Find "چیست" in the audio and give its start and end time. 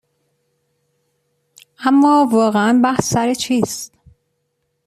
3.33-3.93